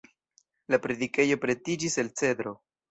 La 0.75 0.79
predikejo 0.87 1.39
pretiĝis 1.45 2.03
el 2.07 2.13
cedro. 2.23 2.61